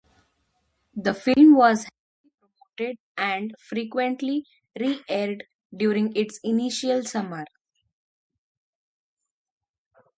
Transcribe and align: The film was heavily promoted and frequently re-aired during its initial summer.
The 0.95 1.13
film 1.13 1.53
was 1.55 1.83
heavily 1.85 2.31
promoted 2.65 2.97
and 3.19 3.53
frequently 3.59 4.47
re-aired 4.79 5.43
during 5.77 6.15
its 6.15 6.39
initial 6.43 7.03
summer. 7.03 7.45